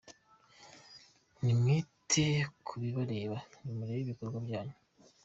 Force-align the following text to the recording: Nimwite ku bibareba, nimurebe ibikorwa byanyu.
Nimwite 1.43 2.25
ku 2.65 2.73
bibareba, 2.81 3.37
nimurebe 3.63 4.01
ibikorwa 4.03 4.37
byanyu. 4.45 4.75